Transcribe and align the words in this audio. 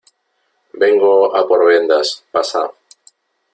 vengo 0.81 1.13
a 1.39 1.47
por 1.47 1.61
vendas. 1.71 2.07
pasa. 2.33 2.61